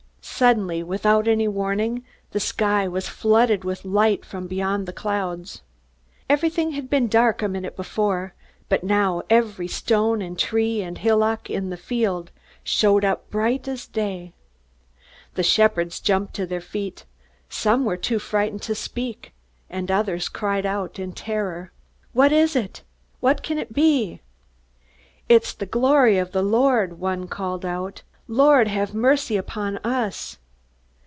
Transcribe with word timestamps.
Suddenly, 0.23 0.81
without 0.81 1.27
any 1.27 1.47
warning, 1.47 2.03
the 2.31 2.39
sky 2.39 2.87
was 2.87 3.07
flooded 3.07 3.63
with 3.63 3.85
light 3.85 4.25
from 4.25 4.47
beyond 4.47 4.87
the 4.87 4.93
clouds. 4.93 5.61
Everything 6.27 6.71
had 6.71 6.89
been 6.89 7.07
dark 7.07 7.43
a 7.43 7.47
minute 7.47 7.75
before, 7.75 8.33
but 8.67 8.83
now 8.83 9.21
every 9.29 9.67
stone 9.67 10.19
and 10.19 10.39
tree 10.39 10.81
and 10.81 10.97
hillock 10.97 11.47
in 11.51 11.69
the 11.69 11.77
field 11.77 12.31
showed 12.63 13.05
up 13.05 13.29
bright 13.29 13.67
as 13.67 13.85
day. 13.85 14.33
The 15.35 15.43
shepherds 15.43 15.99
jumped 15.99 16.33
to 16.35 16.47
their 16.47 16.61
feet. 16.61 17.05
Some 17.47 17.85
were 17.85 17.97
too 17.97 18.17
frightened 18.17 18.63
to 18.63 18.73
speak, 18.73 19.33
and 19.69 19.91
others 19.91 20.27
cried 20.27 20.65
out 20.65 20.97
in 20.97 21.13
terror. 21.13 21.71
"What 22.13 22.31
is 22.31 22.55
it?" 22.55 22.81
"What 23.19 23.43
can 23.43 23.59
it 23.59 23.73
be?" 23.73 24.21
"It's 25.29 25.53
the 25.53 25.67
glory 25.67 26.17
of 26.17 26.31
the 26.31 26.41
Lord," 26.41 26.97
one 26.99 27.27
called 27.27 27.63
out. 27.65 28.01
"Lord, 28.27 28.69
have 28.69 28.93
mercy 28.93 29.35
upon 29.35 29.75
us!" 29.79 30.37